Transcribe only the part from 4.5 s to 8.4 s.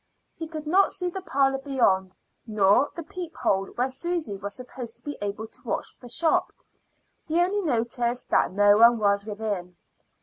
supposed to be able to watch the shop; he only noticed